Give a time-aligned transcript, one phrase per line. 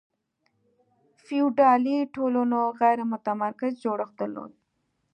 [1.25, 4.51] فیوډالي ټولنو غیر متمرکز جوړښت درلود.